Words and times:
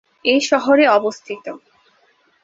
এই 0.25 0.39
শহরে 0.41 0.85
অবস্থিত। 0.89 1.45